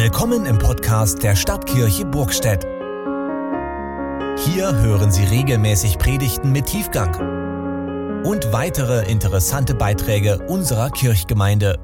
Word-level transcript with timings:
Willkommen 0.00 0.46
im 0.46 0.58
Podcast 0.58 1.24
der 1.24 1.34
Stadtkirche 1.34 2.04
Burgstedt. 2.04 2.62
Hier 4.46 4.72
hören 4.72 5.10
Sie 5.10 5.24
regelmäßig 5.24 5.98
Predigten 5.98 6.52
mit 6.52 6.66
Tiefgang 6.66 8.22
und 8.24 8.52
weitere 8.52 9.10
interessante 9.10 9.74
Beiträge 9.74 10.38
unserer 10.46 10.90
Kirchgemeinde. 10.90 11.80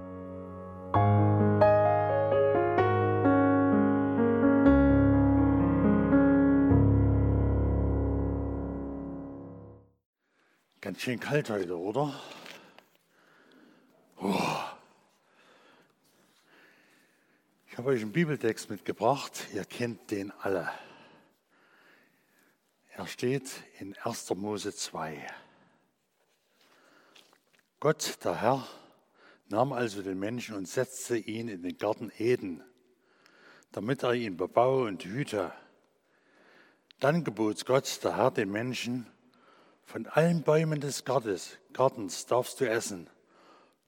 Ganz 10.81 11.01
schön 11.01 11.19
kalt 11.19 11.51
heute, 11.51 11.77
oder? 11.77 12.15
Oh. 14.23 14.35
Ich 17.74 17.74
habe 17.85 17.97
euch 17.97 18.01
einen 18.01 18.13
Bibeltext 18.13 18.71
mitgebracht. 18.71 19.47
Ihr 19.53 19.67
kennt 19.67 20.11
den 20.11 20.31
alle. 20.41 20.71
Er 22.93 23.07
steht 23.07 23.51
in 23.79 23.95
1. 23.99 24.35
Mose 24.37 24.75
2. 24.75 25.27
Gott, 27.81 28.25
der 28.25 28.41
Herr, 28.41 28.67
nahm 29.51 29.75
also 29.75 30.01
den 30.01 30.19
Menschen 30.19 30.57
und 30.57 30.67
setzte 30.67 31.19
ihn 31.19 31.49
in 31.49 31.63
den 31.63 31.77
Garten 31.77 32.11
Eden, 32.17 32.65
damit 33.71 34.03
er 34.03 34.15
ihn 34.15 34.39
bebaue 34.39 34.87
und 34.87 35.05
hüte. 35.05 35.53
Dann 37.01 37.23
gebot 37.23 37.67
Gott, 37.67 38.03
der 38.03 38.17
Herr, 38.17 38.31
den 38.31 38.51
Menschen, 38.51 39.07
von 39.83 40.07
allen 40.07 40.43
Bäumen 40.43 40.81
des 40.81 41.05
Gartens 41.05 41.59
darfst 42.29 42.63
du 42.63 42.67
essen, 42.67 43.11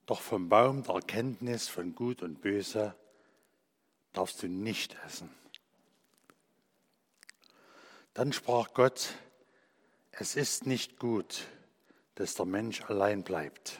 doch 0.04 0.20
vom 0.20 0.50
Baum 0.50 0.82
der 0.82 0.96
Erkenntnis 0.96 1.68
von 1.68 1.94
Gut 1.94 2.20
und 2.20 2.42
Böse 2.42 2.94
darfst 4.16 4.42
du 4.42 4.48
nicht 4.48 4.96
essen. 5.04 5.30
Dann 8.14 8.32
sprach 8.32 8.72
Gott, 8.72 9.10
es 10.10 10.36
ist 10.36 10.66
nicht 10.66 10.98
gut, 10.98 11.46
dass 12.14 12.34
der 12.34 12.46
Mensch 12.46 12.82
allein 12.82 13.22
bleibt. 13.22 13.78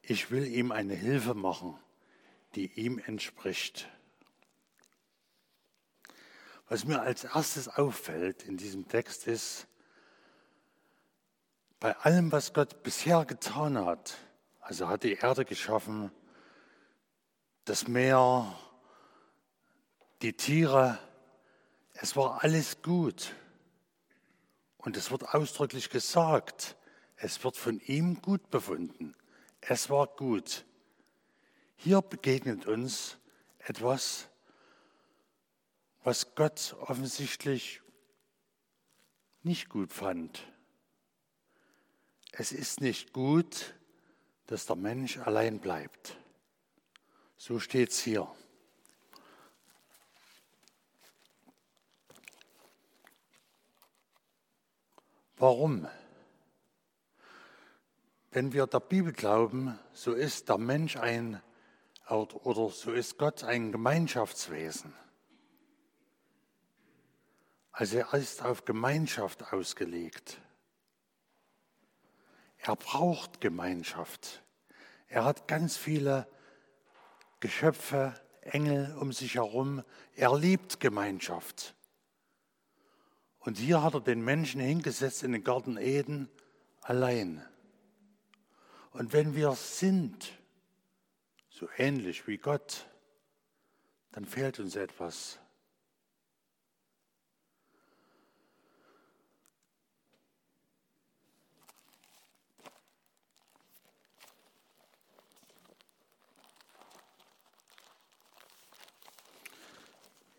Ich 0.00 0.30
will 0.30 0.46
ihm 0.46 0.72
eine 0.72 0.94
Hilfe 0.94 1.34
machen, 1.34 1.78
die 2.54 2.72
ihm 2.80 2.98
entspricht. 2.98 3.86
Was 6.70 6.86
mir 6.86 7.02
als 7.02 7.24
erstes 7.24 7.68
auffällt 7.68 8.44
in 8.44 8.56
diesem 8.56 8.88
Text 8.88 9.26
ist, 9.26 9.66
bei 11.80 11.94
allem, 11.98 12.32
was 12.32 12.54
Gott 12.54 12.82
bisher 12.82 13.26
getan 13.26 13.78
hat, 13.84 14.16
also 14.60 14.88
hat 14.88 15.02
die 15.02 15.14
Erde 15.14 15.44
geschaffen, 15.44 16.10
das 17.66 17.86
Meer, 17.86 18.58
die 20.22 20.32
Tiere, 20.32 20.98
es 21.94 22.16
war 22.16 22.42
alles 22.42 22.82
gut. 22.82 23.34
Und 24.76 24.96
es 24.96 25.10
wird 25.10 25.34
ausdrücklich 25.34 25.90
gesagt, 25.90 26.76
es 27.16 27.42
wird 27.42 27.56
von 27.56 27.80
ihm 27.80 28.22
gut 28.22 28.50
befunden. 28.50 29.14
Es 29.60 29.90
war 29.90 30.06
gut. 30.06 30.64
Hier 31.76 32.00
begegnet 32.00 32.66
uns 32.66 33.18
etwas, 33.58 34.28
was 36.04 36.34
Gott 36.34 36.76
offensichtlich 36.80 37.82
nicht 39.42 39.68
gut 39.68 39.92
fand. 39.92 40.46
Es 42.32 42.52
ist 42.52 42.80
nicht 42.80 43.12
gut, 43.12 43.74
dass 44.46 44.66
der 44.66 44.76
Mensch 44.76 45.18
allein 45.18 45.58
bleibt. 45.58 46.16
So 47.36 47.58
steht 47.58 47.90
es 47.90 48.00
hier. 48.00 48.30
Warum? 55.40 55.86
Wenn 58.32 58.52
wir 58.52 58.66
der 58.66 58.80
Bibel 58.80 59.12
glauben, 59.12 59.78
so 59.92 60.12
ist 60.12 60.48
der 60.48 60.58
Mensch 60.58 60.96
ein 60.96 61.40
oder 62.08 62.70
so 62.70 62.92
ist 62.92 63.18
Gott 63.18 63.44
ein 63.44 63.70
Gemeinschaftswesen. 63.70 64.92
Also 67.70 67.98
er 67.98 68.14
ist 68.14 68.44
auf 68.44 68.64
Gemeinschaft 68.64 69.52
ausgelegt. 69.52 70.40
Er 72.56 72.74
braucht 72.74 73.40
Gemeinschaft. 73.40 74.42
Er 75.06 75.24
hat 75.24 75.46
ganz 75.46 75.76
viele 75.76 76.26
Geschöpfe, 77.38 78.20
Engel 78.40 78.96
um 79.00 79.12
sich 79.12 79.36
herum. 79.36 79.84
Er 80.16 80.36
liebt 80.36 80.80
Gemeinschaft. 80.80 81.76
Und 83.48 83.56
hier 83.56 83.82
hat 83.82 83.94
er 83.94 84.02
den 84.02 84.22
Menschen 84.22 84.60
hingesetzt 84.60 85.22
in 85.22 85.32
den 85.32 85.42
Garten 85.42 85.78
Eden 85.78 86.28
allein. 86.82 87.42
Und 88.90 89.14
wenn 89.14 89.34
wir 89.34 89.52
sind, 89.52 90.34
so 91.48 91.66
ähnlich 91.78 92.26
wie 92.26 92.36
Gott, 92.36 92.86
dann 94.12 94.26
fehlt 94.26 94.60
uns 94.60 94.76
etwas. 94.76 95.38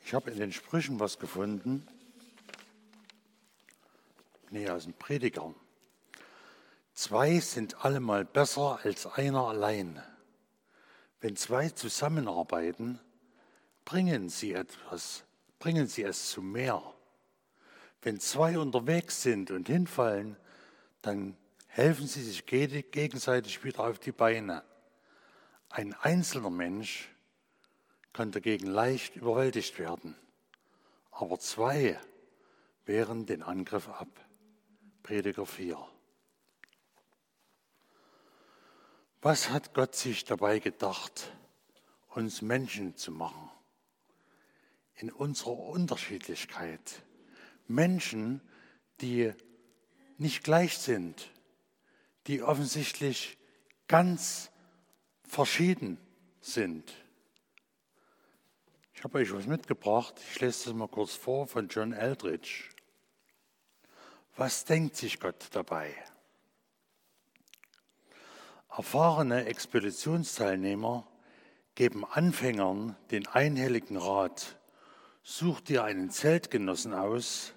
Ich 0.06 0.14
habe 0.14 0.30
in 0.30 0.38
den 0.38 0.54
Sprüchen 0.54 1.00
was 1.00 1.18
gefunden 1.18 1.88
nee, 4.52 4.70
aus 4.70 4.84
den 4.84 4.94
Predigern. 4.94 5.56
Zwei 6.94 7.40
sind 7.40 7.86
allemal 7.86 8.26
besser 8.26 8.80
als 8.84 9.06
einer 9.06 9.48
allein. 9.48 10.04
Wenn 11.22 11.36
zwei 11.36 11.70
zusammenarbeiten, 11.70 13.00
bringen 13.86 14.30
sie 14.30 14.54
etwas, 14.54 15.24
bringen 15.60 15.88
sie 15.88 16.04
es 16.04 16.30
zu 16.30 16.42
mehr. 16.42 16.82
Wenn 18.02 18.20
zwei 18.20 18.60
unterwegs 18.60 19.22
sind 19.22 19.52
und 19.52 19.68
hinfallen, 19.68 20.38
dann 21.02 21.38
helfen 21.68 22.08
sie 22.08 22.22
sich 22.22 22.46
gegenseitig 22.46 23.64
wieder 23.64 23.82
auf 23.82 24.00
die 24.00 24.12
Beine. 24.12 24.64
Ein 25.70 25.94
einzelner 25.94 26.50
Mensch 26.50 27.10
kann 28.12 28.32
dagegen 28.32 28.68
leicht 28.68 29.16
überwältigt 29.16 29.80
werden, 29.80 30.16
aber 31.12 31.40
zwei 31.40 32.00
wehren 32.86 33.26
den 33.26 33.44
Angriff 33.44 33.88
ab. 33.88 34.10
Prediger 35.04 35.46
4. 35.46 35.78
Was 39.22 39.50
hat 39.50 39.74
Gott 39.74 39.96
sich 39.96 40.24
dabei 40.24 40.60
gedacht, 40.60 41.34
uns 42.10 42.42
Menschen 42.42 42.96
zu 42.96 43.12
machen? 43.12 43.50
In 44.96 45.12
unserer 45.12 45.58
Unterschiedlichkeit. 45.58 47.04
Menschen, 47.68 48.42
die 49.02 49.34
nicht 50.18 50.44
gleich 50.44 50.78
sind, 50.78 51.32
die 52.28 52.42
offensichtlich 52.42 53.38
ganz 53.88 54.52
verschieden 55.24 55.98
sind. 56.42 56.94
Ich 58.94 59.04
habe 59.04 59.20
euch 59.20 59.32
was 59.34 59.48
mitgebracht. 59.48 60.16
Ich 60.32 60.42
lese 60.42 60.66
das 60.66 60.74
mal 60.74 60.88
kurz 60.88 61.14
vor 61.14 61.48
von 61.48 61.68
John 61.70 61.94
Eldridge. 61.94 62.69
Was 64.36 64.66
denkt 64.66 64.96
sich 64.96 65.20
Gott 65.20 65.48
dabei? 65.52 65.94
Erfahrene 68.70 69.46
Expeditionsteilnehmer 69.46 71.08
geben 71.76 72.06
Anfängern 72.06 72.96
den 73.12 73.28
einhelligen 73.28 73.98
Rat, 73.98 74.58
such 75.24 75.62
dir 75.62 75.84
einen 75.84 76.10
Zeltgenossen 76.10 76.94
aus, 76.94 77.54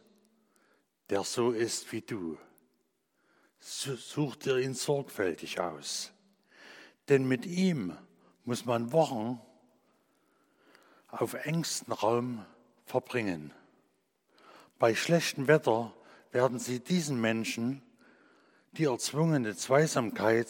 der 1.11 1.25
so 1.25 1.53
ist 1.53 1.93
wie 1.93 2.01
du. 2.01 2.39
Such 3.61 4.37
dir 4.37 4.59
ihn 4.59 4.75
sorgfältig 4.75 5.61
aus. 5.61 6.13
Denn 7.09 7.27
mit 7.27 7.47
ihm 7.47 7.97
muss 8.45 8.65
man 8.65 8.93
Wochen 8.93 9.41
auf 11.09 11.35
engstem 11.35 11.93
Raum 11.93 12.45
verbringen. 12.87 13.53
Bei 14.79 14.95
schlechtem 14.95 15.47
Wetter 15.47 15.95
werden 16.33 16.59
sie 16.59 16.81
diesen 16.81 17.21
Menschen 17.21 17.83
die 18.73 18.85
erzwungene 18.85 19.55
Zweisamkeit 19.55 20.49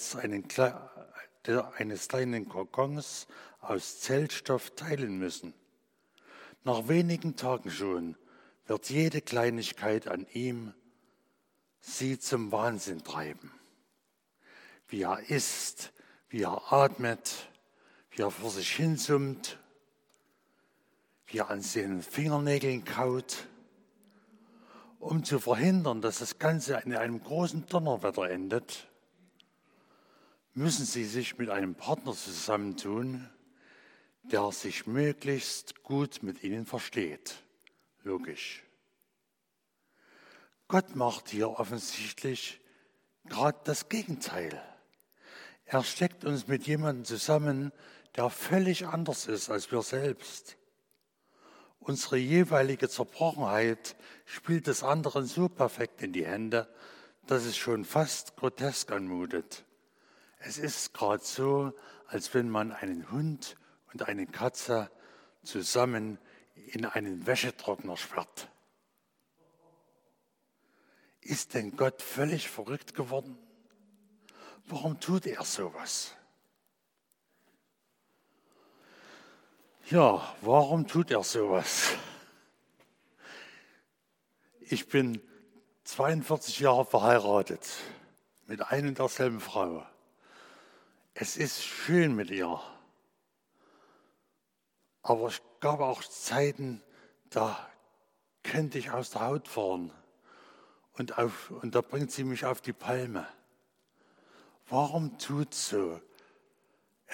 eines 1.77 2.09
kleinen 2.09 2.49
Kokons 2.49 3.27
aus 3.61 4.01
Zeltstoff 4.01 4.71
teilen 4.77 5.19
müssen. 5.19 5.55
Nach 6.65 6.87
wenigen 6.87 7.35
Tagen 7.35 7.71
schon 7.71 8.17
wird 8.67 8.91
jede 8.91 9.21
Kleinigkeit 9.21 10.07
an 10.07 10.25
ihm 10.33 10.73
sie 11.81 12.19
zum 12.19 12.53
Wahnsinn 12.53 13.03
treiben. 13.03 13.53
Wie 14.87 15.03
er 15.03 15.29
isst, 15.29 15.93
wie 16.29 16.43
er 16.43 16.73
atmet, 16.73 17.51
wie 18.13 18.23
er 18.23 18.31
vor 18.31 18.51
sich 18.51 18.71
hinsummt, 18.77 19.59
wie 21.27 21.39
er 21.39 21.51
an 21.51 21.61
seinen 21.61 22.03
Fingernägeln 22.03 22.85
kaut, 22.85 23.49
um 25.03 25.25
zu 25.25 25.41
verhindern, 25.41 26.01
dass 26.01 26.21
das 26.21 26.39
Ganze 26.39 26.81
in 26.85 26.95
einem 26.95 27.21
großen 27.21 27.67
Donnerwetter 27.67 28.31
endet, 28.31 28.87
müssen 30.55 30.87
sie 30.87 31.05
sich 31.05 31.39
mit 31.39 31.51
einem 31.51 31.75
Partner 31.75 32.13
zusammentun, 32.13 33.29
der 34.23 34.53
sich 34.53 34.87
möglichst 34.87 35.83
gut 35.83 36.23
mit 36.23 36.45
ihnen 36.45 36.67
versteht. 36.67 37.43
Logisch. 38.05 38.63
Gott 40.69 40.95
macht 40.95 41.31
hier 41.31 41.51
offensichtlich 41.51 42.61
gerade 43.25 43.59
das 43.65 43.89
Gegenteil. 43.89 44.63
Er 45.65 45.83
steckt 45.83 46.25
uns 46.25 46.47
mit 46.47 46.69
jemandem 46.69 47.05
zusammen, 47.05 47.73
der 48.15 48.31
völlig 48.31 48.87
anders 48.87 49.27
ist 49.27 49.51
als 49.51 49.73
wir 49.73 49.83
selbst. 49.83 50.57
Unsere 51.85 52.17
jeweilige 52.17 52.89
Zerbrochenheit 52.89 53.97
spielt 54.25 54.69
des 54.69 54.85
anderen 54.85 55.27
so 55.27 55.49
perfekt 55.49 56.01
in 56.01 56.13
die 56.13 56.25
Hände, 56.25 56.73
dass 57.27 57.45
es 57.45 57.57
schon 57.57 57.85
fast 57.85 58.37
grotesk 58.37 58.93
anmutet. 58.93 59.65
Es 60.39 60.59
ist 60.59 60.95
gerade 60.95 61.25
so, 61.25 61.73
als 62.07 62.35
wenn 62.35 62.49
man 62.49 62.71
einen 62.71 63.11
Hund 63.11 63.57
und 63.93 64.07
eine 64.09 64.27
Katze 64.27 64.93
zusammen 65.43 66.19
in 66.55 66.85
einen 66.85 67.27
Wäschetrockner 67.27 67.97
sperrt. 67.97 68.49
Ist 71.21 71.55
denn 71.55 71.77
Gott 71.77 72.01
völlig 72.01 72.49
verrückt 72.49 72.95
geworden? 72.95 73.37
Warum 74.67 75.01
tut 75.01 75.27
er 75.27 75.45
sowas? 75.45 76.15
Ja, 79.93 80.27
warum 80.41 80.87
tut 80.87 81.11
er 81.11 81.23
sowas? 81.23 81.91
Ich 84.61 84.89
bin 84.89 85.21
42 85.85 86.61
Jahre 86.61 86.87
verheiratet 86.87 87.69
mit 88.47 88.63
einer 88.63 88.89
und 88.89 88.99
derselben 88.99 89.39
Frau. 89.39 89.85
Es 91.13 91.37
ist 91.37 91.63
schön 91.63 92.17
mit 92.17 92.31
ihr. 92.31 92.59
Aber 95.03 95.27
es 95.27 95.43
gab 95.61 95.81
auch 95.81 96.03
Zeiten, 96.03 96.83
da 97.29 97.59
könnte 98.43 98.79
ich 98.79 98.93
aus 98.93 99.11
der 99.11 99.27
Haut 99.27 99.47
fahren. 99.47 99.93
Und, 100.95 101.19
auf, 101.19 101.51
und 101.51 101.75
da 101.75 101.83
bringt 101.83 102.11
sie 102.11 102.25
mich 102.25 102.47
auf 102.47 102.63
die 102.63 102.73
Palme. 102.73 103.27
Warum 104.71 105.19
tut 105.19 105.53
so 105.53 106.01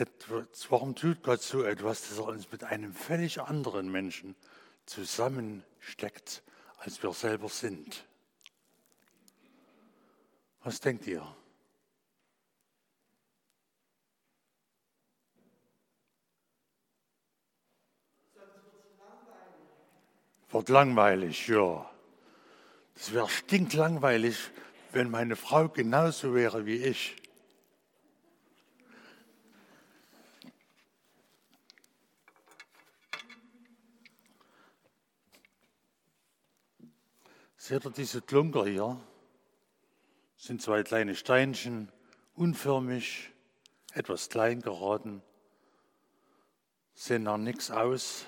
etwas, 0.01 0.71
warum 0.71 0.95
tut 0.95 1.23
Gott 1.23 1.43
so 1.43 1.63
etwas, 1.63 2.09
dass 2.09 2.19
er 2.19 2.27
uns 2.27 2.51
mit 2.51 2.65
einem 2.65 2.95
völlig 2.95 3.41
anderen 3.41 3.91
Menschen 3.91 4.35
zusammensteckt, 4.87 6.43
als 6.79 7.03
wir 7.03 7.13
selber 7.13 7.49
sind? 7.49 8.05
Was 10.63 10.81
denkt 10.81 11.07
ihr? 11.07 11.27
Wird 20.51 20.69
langweilig, 20.71 21.49
ja. 21.49 21.89
Es 22.97 23.13
wäre 23.13 23.29
stinklangweilig, 23.29 24.51
wenn 24.93 25.11
meine 25.11 25.37
Frau 25.37 25.69
genauso 25.69 26.35
wäre 26.35 26.65
wie 26.65 26.77
ich. 26.77 27.17
Seht 37.61 37.85
ihr 37.85 37.91
diese 37.91 38.23
Klunker 38.23 38.67
hier? 38.67 39.05
Das 40.37 40.47
sind 40.47 40.63
zwei 40.63 40.85
kleine 40.85 41.17
Steinchen, 41.17 41.91
unförmig, 42.35 43.33
etwas 43.95 44.29
klein 44.29 44.63
geraten, 44.63 45.23
sehen 46.95 47.25
nach 47.25 47.37
nichts 47.37 47.73
aus. 47.73 48.27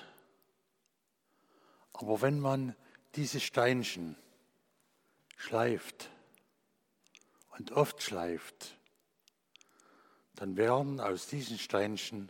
Aber 1.93 2.21
wenn 2.21 2.41
man 2.41 2.75
diese 3.15 3.39
Steinchen 3.39 4.17
schleift 5.37 6.09
und 7.57 7.71
oft 7.71 8.03
schleift, 8.03 8.77
dann 10.35 10.57
werden 10.57 10.99
aus 10.99 11.27
diesen 11.27 11.57
Steinchen 11.57 12.29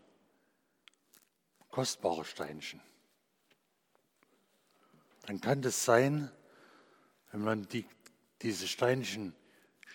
kostbare 1.71 2.25
Steinchen. 2.25 2.79
Dann 5.23 5.41
kann 5.41 5.63
es 5.63 5.83
sein, 5.83 6.31
wenn 7.31 7.41
man 7.41 7.67
die, 7.67 7.85
diese 8.41 8.67
Steinchen 8.67 9.33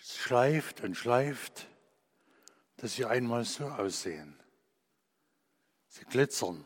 schleift 0.02 0.80
und 0.82 0.94
schleift, 0.94 1.66
dass 2.76 2.94
sie 2.94 3.04
einmal 3.04 3.44
so 3.44 3.66
aussehen. 3.68 4.38
Sie 5.88 6.04
glitzern, 6.04 6.64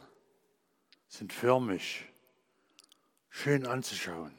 sind 1.09 1.33
förmig, 1.33 2.07
schön 3.29 3.67
anzuschauen, 3.67 4.35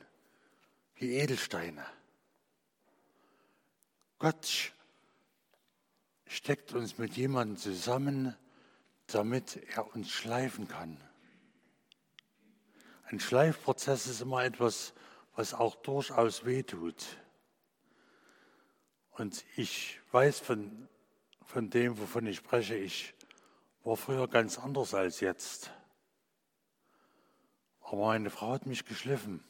wie 0.96 1.14
Edelsteine. 1.14 1.86
Gott 4.20 4.74
steckt 6.28 6.74
uns 6.74 6.98
mit 6.98 7.16
jemandem 7.18 7.58
zusammen, 7.58 8.36
damit 9.08 9.58
er 9.76 9.94
uns 9.96 10.10
schleifen 10.10 10.68
kann. 10.68 10.98
Ein 13.06 13.20
Schleifprozess 13.20 14.08
ist 14.08 14.22
immer 14.22 14.44
etwas, 14.44 14.94
was 15.34 15.54
auch 15.54 15.76
durchaus 15.76 16.46
wehtut. 16.46 17.18
Und 19.12 19.46
ich 19.56 20.00
weiß 20.12 20.40
von, 20.40 20.88
von 21.46 21.70
dem, 21.70 21.98
wovon 22.00 22.26
ich 22.26 22.38
spreche, 22.38 22.76
ich 22.76 23.14
war 23.84 23.98
früher 23.98 24.28
ganz 24.28 24.58
anders 24.58 24.94
als 24.94 25.20
jetzt. 25.20 25.72
Aber 27.82 28.08
meine 28.08 28.30
Frau 28.30 28.52
hat 28.52 28.66
mich 28.66 28.86
geschliffen. 28.86 29.44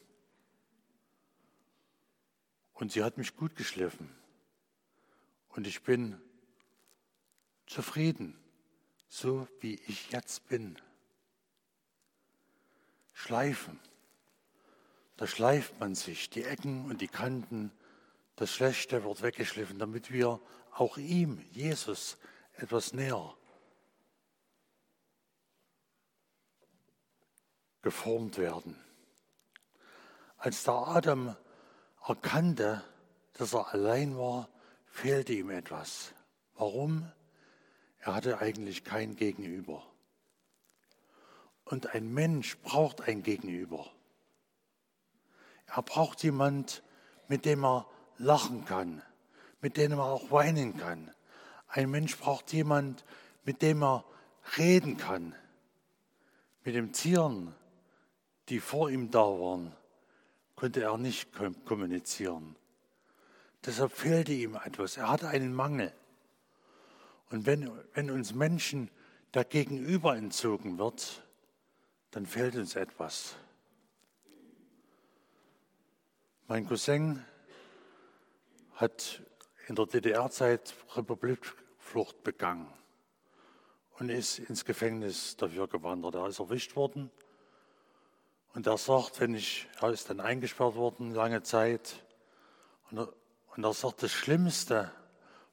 Und 2.74 2.92
sie 2.92 3.04
hat 3.04 3.18
mich 3.18 3.36
gut 3.36 3.54
geschliffen. 3.54 4.14
Und 5.50 5.66
ich 5.66 5.82
bin 5.82 6.20
zufrieden, 7.66 8.38
so 9.08 9.46
wie 9.60 9.74
ich 9.86 10.10
jetzt 10.10 10.48
bin. 10.48 10.76
Schleifen. 13.12 13.78
Da 15.22 15.28
schleift 15.28 15.78
man 15.78 15.94
sich 15.94 16.30
die 16.30 16.42
Ecken 16.42 16.86
und 16.86 17.00
die 17.00 17.06
Kanten. 17.06 17.70
Das 18.34 18.50
Schlechte 18.50 19.04
wird 19.04 19.22
weggeschliffen, 19.22 19.78
damit 19.78 20.10
wir 20.10 20.40
auch 20.72 20.98
ihm, 20.98 21.38
Jesus, 21.52 22.18
etwas 22.56 22.92
näher 22.92 23.32
geformt 27.82 28.36
werden. 28.36 28.76
Als 30.38 30.64
der 30.64 30.74
Adam 30.74 31.36
erkannte, 32.04 32.82
dass 33.34 33.54
er 33.54 33.72
allein 33.72 34.18
war, 34.18 34.48
fehlte 34.86 35.34
ihm 35.34 35.50
etwas. 35.50 36.14
Warum? 36.54 37.08
Er 38.00 38.16
hatte 38.16 38.40
eigentlich 38.40 38.82
kein 38.82 39.14
Gegenüber. 39.14 39.86
Und 41.64 41.94
ein 41.94 42.12
Mensch 42.12 42.58
braucht 42.58 43.02
ein 43.02 43.22
Gegenüber. 43.22 43.88
Er 45.74 45.82
braucht 45.82 46.22
jemand, 46.22 46.82
mit 47.28 47.44
dem 47.44 47.64
er 47.64 47.86
lachen 48.18 48.64
kann, 48.64 49.02
mit 49.60 49.76
dem 49.76 49.92
er 49.92 50.04
auch 50.04 50.30
weinen 50.30 50.76
kann. 50.76 51.10
Ein 51.66 51.90
Mensch 51.90 52.18
braucht 52.18 52.52
jemand, 52.52 53.04
mit 53.44 53.62
dem 53.62 53.82
er 53.82 54.04
reden 54.58 54.98
kann. 54.98 55.34
Mit 56.64 56.74
den 56.74 56.92
Tieren, 56.92 57.54
die 58.48 58.60
vor 58.60 58.90
ihm 58.90 59.10
da 59.10 59.20
waren, 59.20 59.72
konnte 60.56 60.82
er 60.82 60.98
nicht 60.98 61.30
kommunizieren. 61.64 62.54
Deshalb 63.64 63.92
fehlte 63.92 64.32
ihm 64.32 64.56
etwas. 64.56 64.96
Er 64.96 65.08
hatte 65.08 65.28
einen 65.28 65.54
Mangel. 65.54 65.92
Und 67.30 67.46
wenn, 67.46 67.70
wenn 67.94 68.10
uns 68.10 68.34
Menschen 68.34 68.90
der 69.32 69.44
Gegenüber 69.44 70.16
entzogen 70.16 70.78
wird, 70.78 71.22
dann 72.10 72.26
fehlt 72.26 72.56
uns 72.56 72.76
etwas. 72.76 73.36
Mein 76.52 76.68
Cousin 76.68 77.24
hat 78.74 79.22
in 79.68 79.74
der 79.74 79.86
DDR-Zeit 79.86 80.74
Republikflucht 80.94 82.22
begangen 82.22 82.70
und 83.98 84.10
ist 84.10 84.38
ins 84.38 84.66
Gefängnis 84.66 85.34
dafür 85.38 85.66
gewandert. 85.66 86.14
Er 86.14 86.26
ist 86.26 86.40
erwischt 86.40 86.76
worden 86.76 87.10
und 88.52 88.66
er 88.66 88.76
sagt, 88.76 89.18
wenn 89.20 89.34
ich, 89.34 89.66
er 89.80 89.92
ist 89.92 90.10
dann 90.10 90.20
eingesperrt 90.20 90.74
worden, 90.74 91.14
lange 91.14 91.42
Zeit, 91.42 92.04
und 92.90 92.98
er, 92.98 93.08
und 93.56 93.64
er 93.64 93.72
sagt, 93.72 94.02
das 94.02 94.12
Schlimmste, 94.12 94.92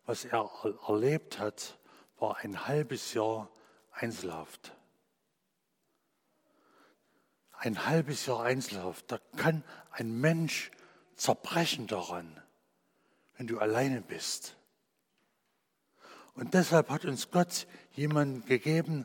was 0.06 0.26
er 0.26 0.52
erlebt 0.86 1.40
hat, 1.40 1.78
war 2.18 2.40
ein 2.40 2.68
halbes 2.68 3.14
Jahr 3.14 3.50
Einzelhaft. 3.94 4.74
ein 7.60 7.86
halbes 7.86 8.26
Jahr 8.26 8.44
Einzelhaft, 8.44 9.12
da 9.14 9.20
kann 9.38 9.64
ein 9.92 10.20
Mensch 10.20 10.72
zerbrechen 11.20 11.88
daran, 11.88 12.42
wenn 13.38 13.48
du 13.48 13.60
alleine 13.60 14.02
bist. 14.02 14.56
Und 16.34 16.54
deshalb 16.54 16.90
hat 16.90 17.06
uns 17.06 17.30
Gott 17.32 17.68
jemanden 17.92 18.46
gegeben, 18.46 19.04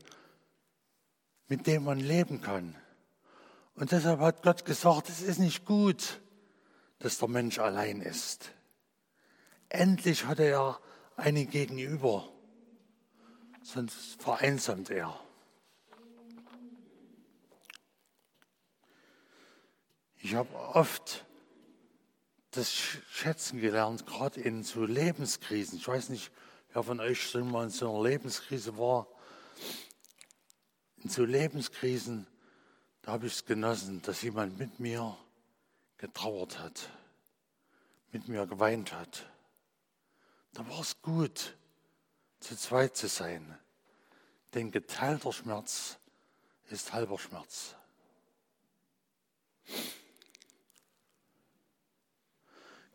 mit 1.49 1.66
dem 1.66 1.85
man 1.85 1.99
leben 1.99 2.40
kann. 2.40 2.76
Und 3.75 3.90
deshalb 3.90 4.21
hat 4.21 4.42
Gott 4.42 4.64
gesagt, 4.64 5.09
es 5.09 5.21
ist 5.21 5.38
nicht 5.38 5.64
gut, 5.64 6.21
dass 7.00 7.18
der 7.18 7.28
Mensch 7.28 7.59
allein 7.59 8.00
ist. 8.00 8.52
Endlich 9.68 10.26
hatte 10.26 10.44
er 10.44 10.80
einen 11.16 11.50
Gegenüber, 11.50 12.28
sonst 13.62 14.23
vereinsamt 14.23 14.90
er. 14.90 15.18
Ich 20.18 20.35
habe 20.35 20.54
oft 20.56 21.26
das 22.56 22.73
Schätzen 22.73 23.61
gelernt, 23.61 24.06
gerade 24.06 24.40
in 24.40 24.62
so 24.62 24.84
Lebenskrisen. 24.84 25.78
Ich 25.78 25.88
weiß 25.88 26.08
nicht, 26.08 26.30
wer 26.73 26.82
von 26.82 27.00
euch 27.00 27.30
schon 27.30 27.50
mal 27.50 27.64
in 27.64 27.70
so 27.70 27.90
einer 27.90 28.08
Lebenskrise 28.08 28.78
war. 28.78 29.06
In 31.02 31.11
so 31.11 31.25
Lebenskrisen, 31.25 32.26
da 33.02 33.12
habe 33.12 33.26
ich 33.26 33.34
es 33.34 33.44
genossen, 33.44 34.02
dass 34.02 34.23
jemand 34.23 34.58
mit 34.58 34.80
mir 34.80 35.16
getrauert 35.99 36.58
hat, 36.58 36.88
mit 38.12 38.28
mir 38.28 38.46
geweint 38.46 38.92
hat. 38.92 39.26
Da 40.52 40.68
war 40.68 40.80
es 40.80 41.00
gut, 41.02 41.56
zu 42.40 42.56
zweit 42.56 42.96
zu 42.96 43.08
sein. 43.08 43.58
Denn 44.54 44.70
geteilter 44.70 45.32
Schmerz 45.32 45.99
ist 46.70 46.92
halber 46.92 47.18
Schmerz. 47.18 47.75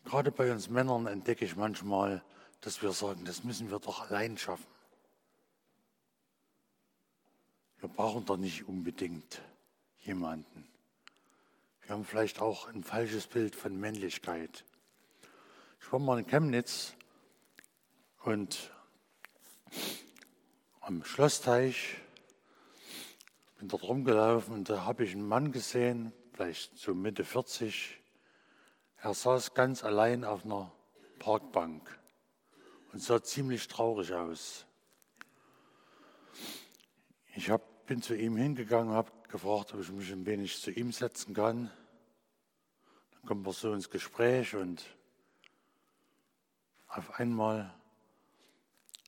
Gerade 0.09 0.31
bei 0.31 0.51
uns 0.51 0.69
Männern 0.69 1.05
entdecke 1.05 1.45
ich 1.45 1.55
manchmal, 1.55 2.23
dass 2.61 2.81
wir 2.81 2.93
sagen, 2.93 3.25
das 3.25 3.43
müssen 3.43 3.69
wir 3.69 3.77
doch 3.77 4.09
allein 4.09 4.39
schaffen. 4.39 4.65
Wir 7.77 7.89
brauchen 7.89 8.25
doch 8.25 8.37
nicht 8.37 8.67
unbedingt 8.67 9.39
jemanden. 9.99 10.67
Wir 11.83 11.91
haben 11.91 12.05
vielleicht 12.05 12.41
auch 12.41 12.67
ein 12.69 12.83
falsches 12.83 13.27
Bild 13.27 13.55
von 13.55 13.79
Männlichkeit. 13.79 14.65
Ich 15.79 15.91
war 15.91 15.99
mal 15.99 16.17
in 16.17 16.25
Chemnitz 16.25 16.95
und 18.23 18.71
am 20.81 21.03
Schlossteich 21.03 21.97
bin 23.59 23.67
dort 23.67 23.83
rumgelaufen 23.83 24.55
und 24.55 24.69
da 24.69 24.85
habe 24.85 25.03
ich 25.03 25.11
einen 25.11 25.27
Mann 25.27 25.51
gesehen, 25.51 26.13
vielleicht 26.33 26.79
so 26.79 26.95
Mitte 26.95 27.23
40. 27.23 27.98
Er 29.01 29.13
saß 29.13 29.53
ganz 29.53 29.85
allein 29.85 30.25
auf 30.25 30.43
einer 30.43 30.71
Parkbank 31.19 31.97
und 32.91 33.01
sah 33.01 33.23
ziemlich 33.23 33.67
traurig 33.69 34.13
aus. 34.13 34.65
Ich 37.35 37.49
hab, 37.49 37.85
bin 37.85 38.01
zu 38.01 38.13
ihm 38.13 38.35
hingegangen, 38.35 38.93
habe 38.93 39.11
gefragt, 39.29 39.73
ob 39.73 39.79
ich 39.79 39.89
mich 39.91 40.11
ein 40.11 40.25
wenig 40.25 40.59
zu 40.61 40.71
ihm 40.71 40.91
setzen 40.91 41.33
kann. 41.33 41.71
Dann 43.11 43.25
kommen 43.25 43.45
wir 43.45 43.53
so 43.53 43.73
ins 43.73 43.89
Gespräch 43.89 44.55
und 44.55 44.83
auf 46.87 47.19
einmal 47.19 47.73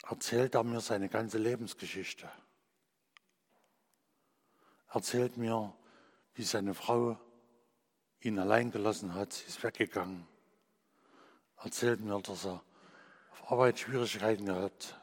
erzählt 0.08 0.56
er 0.56 0.64
mir 0.64 0.80
seine 0.80 1.10
ganze 1.10 1.38
Lebensgeschichte. 1.38 2.32
Erzählt 4.90 5.36
mir, 5.36 5.74
wie 6.36 6.44
seine 6.44 6.74
Frau 6.74 7.20
ihn 8.22 8.40
allein 8.40 8.72
gelassen 8.72 9.16
hat, 9.16 9.30
ist 9.48 9.64
weggegangen. 9.64 10.28
Erzählt 11.58 12.00
mir, 12.02 12.20
dass 12.22 12.46
er 12.46 12.64
auf 13.32 13.52
Arbeit 13.52 13.80
Schwierigkeiten 13.80 14.46
gehabt. 14.46 15.00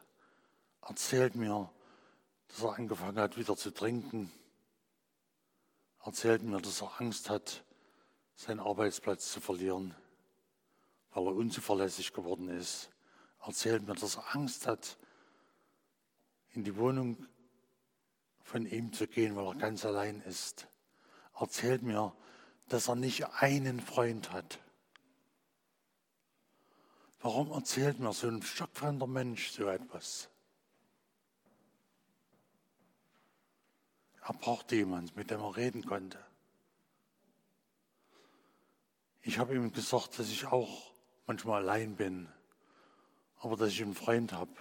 Erzählt 0.83 1.35
mir, 1.35 1.71
dass 2.49 2.63
er 2.63 2.79
angefangen 2.79 3.19
hat, 3.19 3.37
wieder 3.37 3.57
zu 3.57 3.73
trinken. 3.73 4.33
Erzählt 6.05 6.43
mir, 6.43 6.61
dass 6.61 6.81
er 6.81 7.01
Angst 7.01 7.29
hat, 7.29 7.65
seinen 8.35 8.61
Arbeitsplatz 8.61 9.33
zu 9.33 9.41
verlieren, 9.41 9.95
weil 11.11 11.27
er 11.27 11.35
unzuverlässig 11.35 12.13
geworden 12.13 12.49
ist. 12.49 12.91
Erzählt 13.45 13.87
mir, 13.87 13.95
dass 13.95 14.17
er 14.17 14.35
Angst 14.35 14.67
hat, 14.67 14.97
in 16.53 16.63
die 16.65 16.77
Wohnung 16.77 17.27
von 18.43 18.65
ihm 18.65 18.93
zu 18.93 19.07
gehen, 19.07 19.37
weil 19.37 19.47
er 19.47 19.55
ganz 19.57 19.85
allein 19.85 20.21
ist. 20.23 20.69
Erzählt 21.39 21.83
mir, 21.83 22.15
dass 22.69 22.89
er 22.89 22.97
nicht 22.97 23.25
einen 23.41 23.81
Freund 23.81 24.33
hat. 24.33 24.59
Warum 27.21 27.51
erzählt 27.51 27.99
mir 27.99 28.13
so 28.13 28.29
ein 28.29 28.43
stockfremder 28.43 29.07
Mensch 29.07 29.51
so 29.51 29.69
etwas? 29.69 30.29
Er 34.23 34.35
brauchte 34.35 34.77
jemanden, 34.77 35.19
mit 35.19 35.31
dem 35.31 35.41
er 35.41 35.57
reden 35.57 35.85
konnte. 35.85 36.23
Ich 39.23 39.39
habe 39.39 39.55
ihm 39.55 39.73
gesagt, 39.73 40.19
dass 40.19 40.29
ich 40.29 40.47
auch 40.47 40.93
manchmal 41.27 41.63
allein 41.63 41.97
bin, 41.97 42.29
aber 43.41 43.57
dass 43.57 43.71
ich 43.71 43.83
einen 43.83 43.95
Freund 43.95 44.33
habe, 44.33 44.53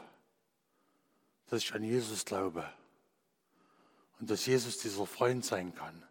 dass 1.47 1.63
ich 1.63 1.73
an 1.73 1.83
Jesus 1.83 2.25
glaube 2.25 2.67
und 4.19 4.29
dass 4.29 4.45
Jesus 4.45 4.77
dieser 4.77 5.05
Freund 5.05 5.45
sein 5.45 5.75
kann. 5.75 6.06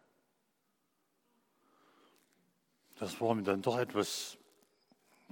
Das 2.99 3.21
war 3.21 3.35
mir 3.35 3.43
dann 3.43 3.61
doch 3.61 3.77
etwas 3.77 4.37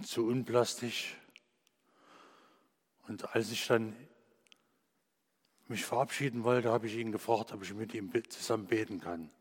zu 0.03 0.27
unplastisch. 0.27 1.17
Und 3.07 3.36
als 3.36 3.51
ich 3.51 3.65
dann 3.67 3.95
mich 5.67 5.84
verabschieden 5.84 6.43
wollte, 6.43 6.72
habe 6.72 6.88
ich 6.88 6.95
ihn 6.95 7.12
gefragt, 7.12 7.51
ob 7.53 7.63
ich 7.63 7.74
mit 7.74 7.93
ihm 7.93 8.12
zusammen 8.29 8.67
beten 8.67 9.00
kann. 9.00 9.31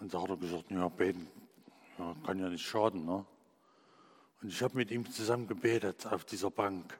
Und 0.00 0.14
da 0.14 0.22
hat 0.22 0.30
er 0.30 0.36
gesagt, 0.36 0.70
ja, 0.70 0.88
beten 0.88 1.28
ja, 1.98 2.16
kann 2.24 2.38
ja 2.38 2.48
nicht 2.48 2.64
schaden. 2.64 3.04
Ne? 3.04 3.24
Und 4.42 4.48
ich 4.48 4.62
habe 4.62 4.76
mit 4.76 4.90
ihm 4.90 5.10
zusammen 5.10 5.46
gebetet 5.46 6.06
auf 6.06 6.24
dieser 6.24 6.50
Bank. 6.50 6.98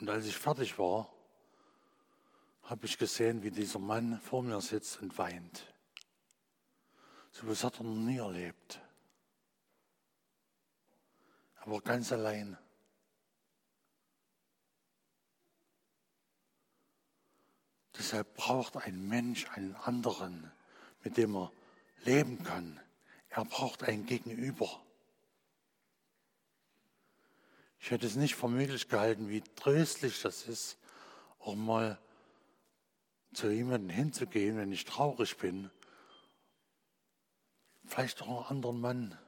Und 0.00 0.10
als 0.10 0.26
ich 0.26 0.36
fertig 0.36 0.78
war, 0.78 1.12
habe 2.64 2.86
ich 2.86 2.98
gesehen, 2.98 3.42
wie 3.42 3.50
dieser 3.50 3.78
Mann 3.78 4.20
vor 4.20 4.42
mir 4.42 4.60
sitzt 4.60 5.00
und 5.02 5.16
weint. 5.18 5.73
So 7.34 7.48
was 7.48 7.64
hat 7.64 7.80
er 7.80 7.84
noch 7.84 7.96
nie 7.96 8.18
erlebt. 8.18 8.80
Er 11.56 11.66
war 11.70 11.80
ganz 11.80 12.12
allein. 12.12 12.56
Deshalb 17.98 18.34
braucht 18.36 18.76
ein 18.76 19.08
Mensch 19.08 19.48
einen 19.50 19.74
anderen, 19.74 20.52
mit 21.02 21.16
dem 21.16 21.34
er 21.34 21.50
leben 22.04 22.40
kann. 22.44 22.80
Er 23.30 23.44
braucht 23.44 23.82
ein 23.82 24.06
Gegenüber. 24.06 24.80
Ich 27.80 27.90
hätte 27.90 28.06
es 28.06 28.14
nicht 28.14 28.36
für 28.36 28.48
möglich 28.48 28.88
gehalten, 28.88 29.28
wie 29.28 29.40
tröstlich 29.40 30.22
das 30.22 30.46
ist, 30.46 30.78
auch 31.40 31.56
mal 31.56 31.98
zu 33.32 33.50
jemandem 33.50 33.90
hinzugehen, 33.90 34.56
wenn 34.56 34.70
ich 34.70 34.84
traurig 34.84 35.36
bin. 35.36 35.72
Vielleicht 37.86 38.22
auch 38.22 38.28
einen 38.50 38.56
anderen 38.58 38.80
Mann 38.80 39.18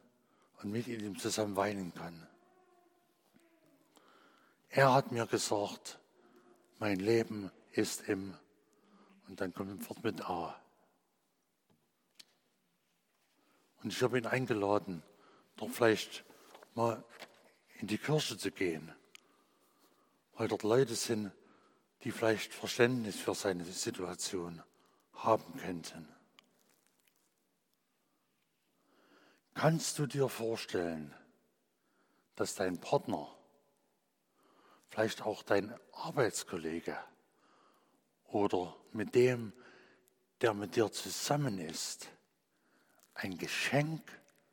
und 0.63 0.71
mit 0.71 0.87
ihm 0.87 1.19
zusammen 1.19 1.57
weinen 1.57 1.95
kann. 1.95 2.27
Er 4.69 4.93
hat 4.93 5.13
mir 5.13 5.27
gesagt, 5.27 5.99
mein 6.79 6.99
Leben 6.99 7.51
ist 7.73 8.09
im, 8.09 8.35
und 9.29 9.41
dann 9.41 9.55
kommt 9.55 9.89
Wort 9.89 10.05
mit 10.05 10.21
A. 10.23 10.61
Und 13.83 13.93
ich 13.93 14.03
habe 14.03 14.19
ihn 14.19 14.27
eingeladen, 14.27 15.03
doch 15.57 15.71
vielleicht 15.71 16.25
mal 16.75 17.03
in 17.79 17.87
die 17.87 17.99
Kirche 17.99 18.37
zu 18.37 18.51
gehen, 18.51 18.93
weil 20.35 20.49
dort 20.49 20.63
Leute 20.63 20.95
sind, 20.95 21.33
die 22.03 22.11
vielleicht 22.11 22.53
Verständnis 22.53 23.17
für 23.17 23.35
seine 23.35 23.65
Situation 23.65 24.63
haben 25.15 25.59
könnten. 25.59 26.16
Kannst 29.59 29.99
du 29.99 30.07
dir 30.07 30.29
vorstellen, 30.29 31.15
dass 32.35 32.57
dein 32.57 32.79
Partner, 32.79 33.35
vielleicht 34.91 35.23
auch 35.23 35.43
dein 35.43 35.75
Arbeitskollege 35.93 36.95
oder 38.25 38.77
mit 38.93 39.15
dem, 39.15 39.55
der 40.43 40.53
mit 40.53 40.77
dir 40.77 40.93
zusammen 40.93 41.59
ist, 41.59 42.11
ein 43.15 43.39
Geschenk 43.39 44.03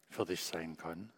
für 0.09 0.23
dich 0.23 0.41
sein 0.45 0.77
kann? 0.77 1.11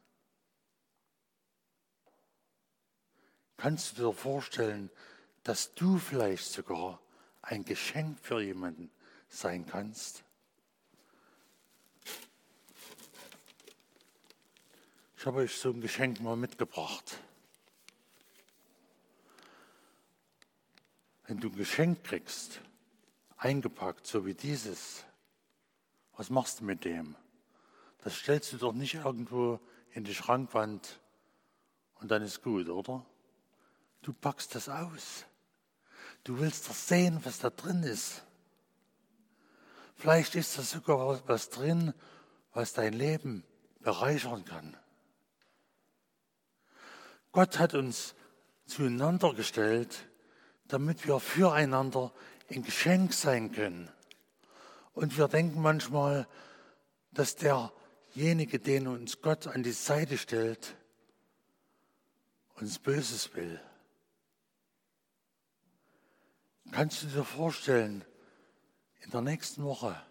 Kannst 3.56 4.00
du 4.00 4.10
dir 4.10 4.14
vorstellen, 4.14 4.90
dass 5.44 5.76
du 5.76 6.00
vielleicht 6.00 6.46
sogar 6.46 7.00
ein 7.44 7.64
Geschenk 7.64 8.20
für 8.20 8.42
jemanden 8.42 8.90
sein 9.30 9.68
kannst? 9.68 10.24
Ich 15.26 15.28
habe 15.28 15.40
euch 15.40 15.58
so 15.58 15.72
ein 15.72 15.82
Geschenk 15.82 16.22
mal 16.22 16.36
mitgebracht. 16.36 17.18
Wenn 21.26 21.40
du 21.40 21.48
ein 21.48 21.56
Geschenk 21.56 22.04
kriegst, 22.04 22.62
eingepackt, 23.36 24.06
so 24.06 24.28
wie 24.28 24.36
dieses, 24.36 25.04
was 26.16 26.30
machst 26.30 26.60
du 26.60 26.66
mit 26.66 26.86
dem? 26.86 27.16
Das 28.04 28.16
stellst 28.16 28.54
du 28.54 28.58
doch 28.58 28.74
nicht 28.74 28.94
irgendwo 28.94 29.60
in 29.94 30.04
die 30.04 30.14
Schrankwand 30.14 31.00
und 31.96 32.12
dann 32.12 32.22
ist 32.22 32.44
gut, 32.44 32.70
oder? 32.70 33.04
Du 34.04 34.14
packst 34.14 34.54
das 34.54 34.70
aus. 34.70 35.26
Du 36.24 36.38
willst 36.38 36.70
doch 36.70 36.76
sehen, 36.76 37.20
was 37.24 37.40
da 37.40 37.50
drin 37.50 37.82
ist. 37.82 38.22
Vielleicht 39.96 40.36
ist 40.36 40.56
da 40.60 40.62
sogar 40.62 41.28
was 41.28 41.50
drin, 41.50 41.96
was 42.54 42.74
dein 42.74 42.94
Leben 42.94 43.44
bereichern 43.80 44.46
kann. 44.46 44.78
Gott 47.36 47.60
hat 47.60 47.74
uns 47.74 48.16
zueinander 48.66 49.34
gestellt, 49.34 50.08
damit 50.70 51.06
wir 51.06 51.20
füreinander 51.20 52.14
ein 52.50 52.64
Geschenk 52.64 53.12
sein 53.14 53.52
können. 53.52 53.92
Und 54.94 55.18
wir 55.18 55.28
denken 55.28 55.62
manchmal, 55.62 56.30
dass 57.12 57.36
derjenige, 57.36 58.60
den 58.60 58.88
uns 58.88 59.22
Gott 59.22 59.48
an 59.48 59.64
die 59.64 59.74
Seite 59.74 60.18
stellt, 60.18 60.78
uns 62.56 62.80
Böses 62.80 63.36
will. 63.36 63.60
Kannst 66.72 67.04
du 67.04 67.08
dir 67.08 67.26
vorstellen, 67.26 68.06
in 69.02 69.12
der 69.12 69.22
nächsten 69.22 69.62
Woche 69.66 70.02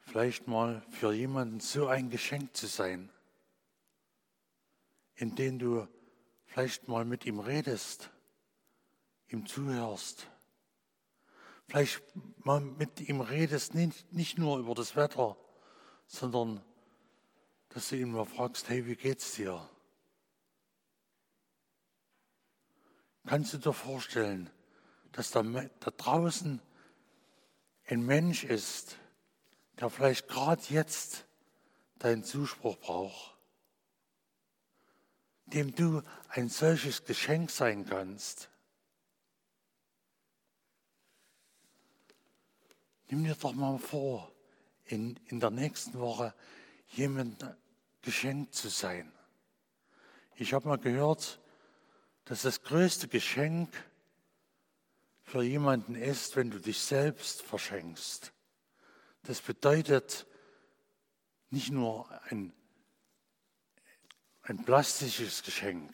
vielleicht 0.00 0.46
mal 0.46 0.82
für 0.90 1.14
jemanden 1.14 1.60
so 1.60 1.86
ein 1.86 2.10
Geschenk 2.10 2.54
zu 2.54 2.66
sein, 2.66 3.08
in 5.16 5.34
dem 5.34 5.58
du 5.58 5.88
vielleicht 6.44 6.88
mal 6.88 7.04
mit 7.04 7.26
ihm 7.26 7.40
redest, 7.40 8.10
ihm 9.28 9.46
zuhörst, 9.46 10.28
vielleicht 11.68 12.02
mal 12.44 12.60
mit 12.60 13.00
ihm 13.00 13.20
redest, 13.20 13.74
nicht, 13.74 14.12
nicht 14.12 14.38
nur 14.38 14.58
über 14.58 14.74
das 14.74 14.94
Wetter, 14.94 15.36
sondern 16.06 16.62
dass 17.70 17.88
du 17.88 17.96
ihn 17.96 18.12
mal 18.12 18.24
fragst, 18.24 18.68
hey, 18.68 18.86
wie 18.86 18.96
geht's 18.96 19.34
dir? 19.34 19.68
Kannst 23.26 23.52
du 23.52 23.58
dir 23.58 23.72
vorstellen, 23.72 24.48
dass 25.12 25.30
da, 25.30 25.42
da 25.42 25.90
draußen 25.90 26.62
ein 27.86 28.02
Mensch 28.06 28.44
ist, 28.44 28.98
der 29.80 29.90
vielleicht 29.90 30.28
gerade 30.28 30.62
jetzt 30.68 31.26
deinen 31.98 32.24
Zuspruch 32.24 32.78
braucht, 32.78 33.35
dem 35.46 35.74
du 35.74 36.02
ein 36.28 36.48
solches 36.48 37.04
Geschenk 37.04 37.50
sein 37.50 37.86
kannst. 37.86 38.50
Nimm 43.08 43.24
dir 43.24 43.36
doch 43.36 43.54
mal 43.54 43.78
vor, 43.78 44.32
in, 44.84 45.18
in 45.26 45.40
der 45.40 45.50
nächsten 45.50 45.98
Woche 45.98 46.34
jemandem 46.88 47.54
geschenkt 48.02 48.54
zu 48.54 48.68
sein. 48.68 49.12
Ich 50.36 50.52
habe 50.52 50.68
mal 50.68 50.78
gehört, 50.78 51.40
dass 52.24 52.42
das 52.42 52.62
größte 52.62 53.08
Geschenk 53.08 53.72
für 55.22 55.42
jemanden 55.42 55.94
ist, 55.94 56.36
wenn 56.36 56.50
du 56.50 56.60
dich 56.60 56.80
selbst 56.80 57.42
verschenkst. 57.42 58.32
Das 59.22 59.40
bedeutet 59.40 60.26
nicht 61.50 61.72
nur 61.72 62.08
ein, 62.30 62.52
ein 64.46 64.64
plastisches 64.64 65.42
Geschenk, 65.42 65.92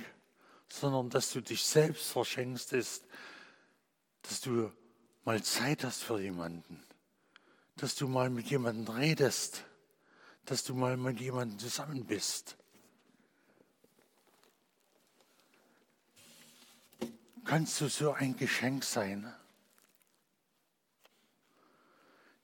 sondern 0.69 1.11
dass 1.11 1.33
du 1.33 1.41
dich 1.41 1.65
selbst 1.65 2.11
verschenkst, 2.11 2.73
ist, 2.73 3.05
dass 4.23 4.41
du 4.41 4.73
mal 5.25 5.43
Zeit 5.43 5.85
hast 5.85 6.03
für 6.03 6.21
jemanden, 6.21 6.83
dass 7.77 7.95
du 7.95 8.09
mal 8.09 8.31
mit 8.31 8.47
jemandem 8.47 8.95
redest, 8.95 9.65
dass 10.45 10.65
du 10.65 10.75
mal 10.75 10.97
mit 10.97 11.21
jemandem 11.21 11.59
zusammen 11.59 12.07
bist. 12.07 12.57
kannst 17.45 17.81
du 17.81 17.89
so 17.89 18.13
ein 18.13 18.37
Geschenk 18.37 18.85
sein. 18.85 19.33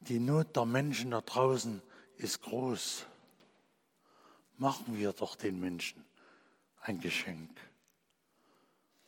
Die 0.01 0.19
Not 0.19 0.57
der 0.57 0.65
Menschen 0.65 1.13
da 1.13 1.21
draußen 1.21 1.83
ist 2.17 2.43
groß. 2.43 3.07
Machen 4.59 4.99
wir 4.99 5.13
doch 5.13 5.37
den 5.37 5.61
Menschen 5.61 6.05
ein 6.81 7.01
Geschenk. 7.01 7.51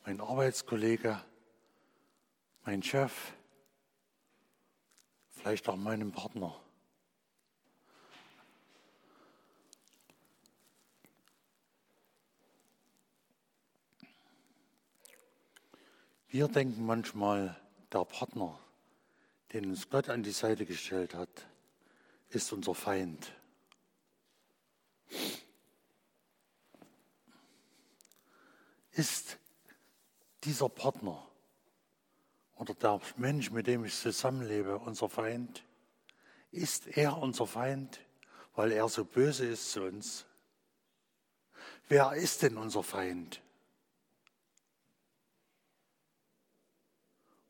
Mein 0.05 0.21
Arbeitskollege, 0.21 1.21
mein 2.63 2.81
Chef, 2.81 3.33
vielleicht 5.27 5.67
auch 5.67 5.75
meinem 5.75 6.13
Partner. 6.13 6.57
Wir 16.29 16.47
denken 16.47 16.85
manchmal, 16.85 17.59
der 17.91 18.05
Partner, 18.05 18.57
den 19.51 19.65
uns 19.65 19.89
Gott 19.89 20.07
an 20.07 20.23
die 20.23 20.31
Seite 20.31 20.65
gestellt 20.65 21.13
hat, 21.13 21.45
ist 22.29 22.53
unser 22.53 22.73
Feind. 22.73 23.33
Ist 28.91 29.37
dieser 30.43 30.69
Partner 30.69 31.27
oder 32.55 32.73
der 32.73 32.99
Mensch, 33.17 33.51
mit 33.51 33.67
dem 33.67 33.85
ich 33.85 33.95
zusammenlebe, 33.95 34.77
unser 34.79 35.09
Feind? 35.09 35.63
Ist 36.51 36.87
er 36.87 37.17
unser 37.17 37.47
Feind, 37.47 38.01
weil 38.55 38.71
er 38.71 38.87
so 38.89 39.05
böse 39.05 39.45
ist 39.45 39.71
zu 39.71 39.83
uns? 39.83 40.25
Wer 41.87 42.13
ist 42.13 42.41
denn 42.41 42.57
unser 42.57 42.83
Feind? 42.83 43.41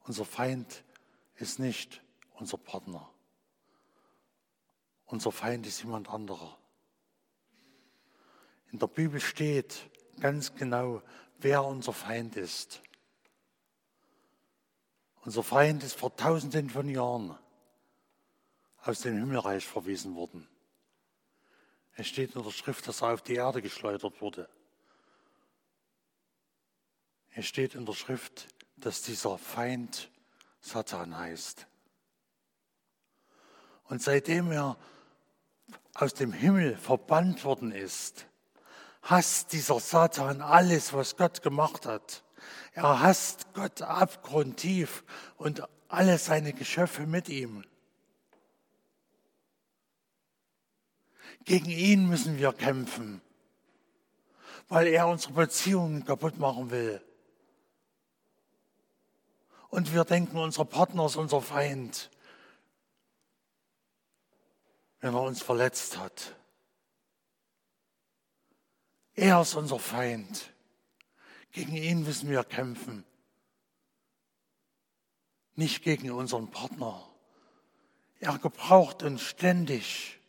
Unser 0.03 0.25
Feind 0.25 0.83
ist 1.35 1.59
nicht 1.59 2.01
unser 2.33 2.57
Partner. 2.57 3.09
Unser 5.05 5.31
Feind 5.31 5.67
ist 5.67 5.81
jemand 5.83 6.09
anderer. 6.09 6.57
In 8.71 8.79
der 8.79 8.87
Bibel 8.87 9.19
steht 9.19 9.89
ganz 10.19 10.55
genau, 10.55 11.01
wer 11.39 11.63
unser 11.63 11.93
Feind 11.93 12.37
ist. 12.37 12.81
Unser 15.23 15.43
Feind 15.43 15.83
ist 15.83 15.99
vor 15.99 16.15
tausenden 16.15 16.69
von 16.69 16.87
Jahren 16.87 17.37
aus 18.83 19.01
dem 19.01 19.17
Himmelreich 19.17 19.65
verwiesen 19.67 20.15
worden. 20.15 20.47
Es 21.93 22.07
steht 22.07 22.35
in 22.35 22.43
der 22.43 22.51
Schrift, 22.51 22.87
dass 22.87 23.01
er 23.01 23.13
auf 23.13 23.21
die 23.21 23.35
Erde 23.35 23.61
geschleudert 23.61 24.21
wurde. 24.21 24.49
Es 27.33 27.45
steht 27.45 27.75
in 27.75 27.85
der 27.85 27.93
Schrift, 27.93 28.47
dass 28.77 29.03
dieser 29.03 29.37
Feind 29.37 30.09
Satan 30.61 31.17
heißt. 31.17 31.67
Und 33.83 34.01
seitdem 34.01 34.51
er 34.51 34.77
aus 35.93 36.13
dem 36.13 36.33
Himmel 36.33 36.77
verbannt 36.77 37.43
worden 37.43 37.71
ist, 37.71 38.27
hasst 39.01 39.53
dieser 39.53 39.79
Satan 39.79 40.41
alles, 40.41 40.93
was 40.93 41.17
Gott 41.17 41.41
gemacht 41.41 41.85
hat. 41.85 42.23
Er 42.73 43.01
hasst 43.01 43.53
Gott 43.53 43.81
abgrundtief 43.81 45.03
und 45.37 45.63
alle 45.87 46.17
seine 46.17 46.53
Geschöpfe 46.53 47.05
mit 47.05 47.27
ihm. 47.29 47.65
Gegen 51.43 51.69
ihn 51.69 52.07
müssen 52.07 52.37
wir 52.37 52.53
kämpfen, 52.53 53.21
weil 54.69 54.87
er 54.87 55.07
unsere 55.07 55.33
Beziehungen 55.33 56.05
kaputt 56.05 56.37
machen 56.37 56.69
will. 56.69 57.01
Und 59.69 59.93
wir 59.93 60.03
denken, 60.03 60.37
unser 60.37 60.65
Partner 60.65 61.05
ist 61.05 61.15
unser 61.15 61.41
Feind, 61.41 62.11
wenn 64.99 65.13
er 65.13 65.21
uns 65.21 65.41
verletzt 65.41 65.97
hat. 65.97 66.35
Er 69.15 69.41
ist 69.41 69.55
unser 69.55 69.79
Feind. 69.79 70.51
Gegen 71.51 71.75
ihn 71.75 72.03
müssen 72.03 72.29
wir 72.29 72.43
kämpfen. 72.43 73.03
Nicht 75.55 75.83
gegen 75.83 76.11
unseren 76.11 76.49
Partner. 76.49 77.07
Er 78.19 78.37
gebraucht 78.37 79.03
uns 79.03 79.21
ständig. 79.21 80.19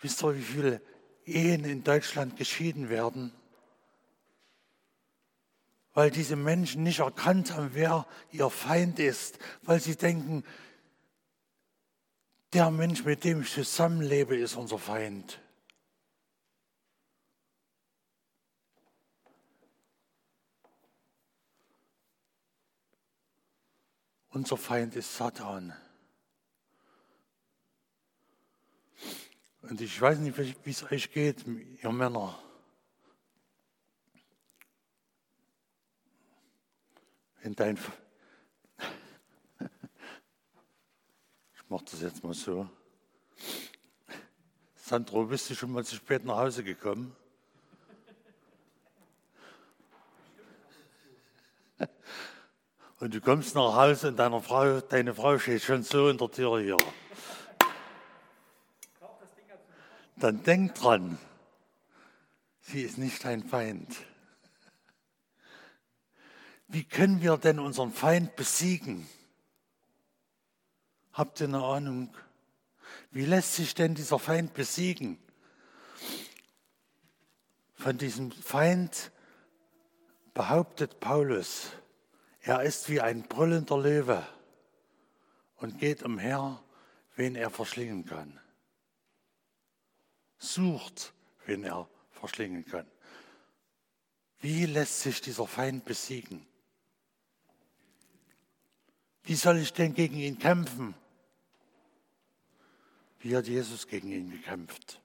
Wisst 0.00 0.22
ihr, 0.22 0.36
wie 0.36 0.42
viele 0.42 0.80
Ehen 1.24 1.64
in 1.64 1.84
Deutschland 1.84 2.36
geschieden 2.36 2.88
werden? 2.88 3.32
weil 5.94 6.10
diese 6.10 6.36
Menschen 6.36 6.82
nicht 6.82 7.00
erkannt 7.00 7.54
haben, 7.54 7.70
wer 7.74 8.06
ihr 8.30 8.48
Feind 8.50 8.98
ist, 8.98 9.38
weil 9.62 9.80
sie 9.80 9.96
denken, 9.96 10.44
der 12.52 12.70
Mensch, 12.70 13.04
mit 13.04 13.24
dem 13.24 13.42
ich 13.42 13.52
zusammenlebe, 13.52 14.36
ist 14.36 14.56
unser 14.56 14.78
Feind. 14.78 15.40
Unser 24.32 24.56
Feind 24.56 24.96
ist 24.96 25.14
Satan. 25.14 25.74
Und 29.60 29.78
ich 29.78 30.00
weiß 30.00 30.18
nicht, 30.20 30.38
wie 30.38 30.70
es 30.70 30.90
euch 30.90 31.12
geht, 31.12 31.44
ihr 31.46 31.92
Männer. 31.92 32.38
Wenn 37.42 37.54
dein. 37.54 37.78
Ich 41.54 41.68
mache 41.68 41.84
das 41.90 42.00
jetzt 42.02 42.24
mal 42.24 42.34
so. 42.34 42.68
Sandro, 44.76 45.24
bist 45.24 45.48
du 45.48 45.54
schon 45.54 45.72
mal 45.72 45.84
zu 45.84 45.96
spät 45.96 46.24
nach 46.24 46.36
Hause 46.36 46.64
gekommen? 46.64 47.16
Und 53.02 53.12
du 53.14 53.20
kommst 53.20 53.56
nach 53.56 53.74
Hause 53.74 54.06
und 54.06 54.16
deine 54.16 54.40
Frau, 54.40 54.80
deine 54.80 55.12
Frau 55.12 55.36
steht 55.36 55.64
schon 55.64 55.82
so 55.82 56.08
in 56.08 56.18
der 56.18 56.30
Tür 56.30 56.60
hier. 56.60 56.76
Dann 60.14 60.44
denk 60.44 60.76
dran, 60.76 61.18
sie 62.60 62.82
ist 62.82 62.98
nicht 62.98 63.24
dein 63.24 63.42
Feind. 63.42 63.88
Wie 66.68 66.84
können 66.84 67.20
wir 67.22 67.38
denn 67.38 67.58
unseren 67.58 67.92
Feind 67.92 68.36
besiegen? 68.36 69.08
Habt 71.12 71.40
ihr 71.40 71.48
eine 71.48 71.64
Ahnung? 71.64 72.14
Wie 73.10 73.24
lässt 73.24 73.56
sich 73.56 73.74
denn 73.74 73.96
dieser 73.96 74.20
Feind 74.20 74.54
besiegen? 74.54 75.18
Von 77.74 77.98
diesem 77.98 78.30
Feind 78.30 79.10
behauptet 80.34 81.00
Paulus, 81.00 81.72
er 82.42 82.62
ist 82.62 82.88
wie 82.88 83.00
ein 83.00 83.22
brüllender 83.22 83.78
Löwe 83.78 84.26
und 85.56 85.78
geht 85.78 86.02
umher, 86.02 86.62
wen 87.14 87.36
er 87.36 87.50
verschlingen 87.50 88.04
kann. 88.04 88.40
Sucht, 90.38 91.12
wen 91.46 91.62
er 91.62 91.88
verschlingen 92.10 92.66
kann. 92.66 92.86
Wie 94.40 94.66
lässt 94.66 95.00
sich 95.02 95.20
dieser 95.20 95.46
Feind 95.46 95.84
besiegen? 95.84 96.44
Wie 99.22 99.36
soll 99.36 99.58
ich 99.58 99.72
denn 99.72 99.94
gegen 99.94 100.16
ihn 100.16 100.36
kämpfen? 100.36 100.96
Wie 103.20 103.36
hat 103.36 103.46
Jesus 103.46 103.86
gegen 103.86 104.10
ihn 104.10 104.32
gekämpft? 104.32 105.00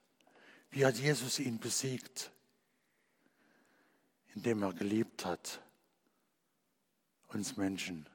Wie 0.70 0.84
hat 0.84 0.96
Jesus 0.96 1.38
ihn 1.38 1.60
besiegt? 1.60 2.32
Indem 4.34 4.64
er 4.64 4.72
geliebt 4.72 5.24
hat, 5.24 5.60
uns 7.28 7.56
Menschen, 7.56 8.06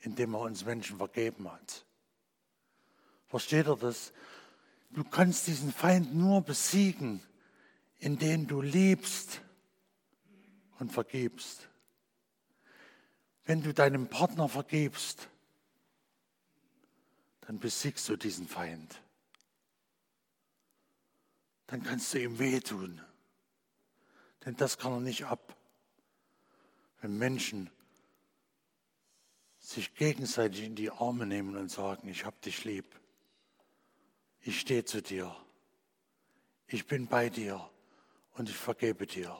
indem 0.00 0.34
er 0.34 0.40
uns 0.40 0.64
Menschen 0.64 0.98
vergeben 0.98 1.50
hat. 1.50 1.84
Versteht 3.26 3.66
ihr 3.66 3.76
das? 3.76 4.12
Du 4.90 5.04
kannst 5.04 5.46
diesen 5.46 5.72
Feind 5.72 6.14
nur 6.14 6.42
besiegen, 6.42 7.22
indem 7.98 8.46
du 8.46 8.60
liebst 8.60 9.40
und 10.78 10.92
vergibst. 10.92 11.68
Wenn 13.44 13.62
du 13.62 13.72
deinem 13.72 14.08
Partner 14.08 14.48
vergibst, 14.48 15.28
dann 17.42 17.58
besiegst 17.58 18.08
du 18.08 18.16
diesen 18.16 18.48
Feind. 18.48 19.00
Dann 21.66 21.82
kannst 21.82 22.12
du 22.14 22.20
ihm 22.20 22.38
wehtun. 22.38 23.00
Denn 24.44 24.56
das 24.56 24.78
kann 24.78 24.92
er 24.92 25.00
nicht 25.00 25.26
ab. 25.26 25.56
Wenn 27.00 27.16
Menschen 27.16 27.70
sich 29.58 29.94
gegenseitig 29.94 30.64
in 30.64 30.74
die 30.74 30.90
Arme 30.90 31.26
nehmen 31.26 31.56
und 31.56 31.70
sagen, 31.70 32.08
ich 32.08 32.24
hab 32.24 32.40
dich 32.42 32.64
lieb. 32.64 32.86
Ich 34.40 34.60
stehe 34.60 34.84
zu 34.84 35.02
dir. 35.02 35.34
Ich 36.66 36.86
bin 36.86 37.06
bei 37.06 37.28
dir 37.28 37.68
und 38.32 38.48
ich 38.48 38.56
vergebe 38.56 39.06
dir. 39.06 39.36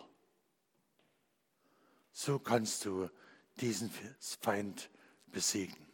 So 2.12 2.38
kannst 2.38 2.85
du 2.85 3.09
diesen 3.61 3.90
Feind 4.40 4.90
besiegen. 5.27 5.87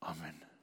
Amen. 0.00 0.53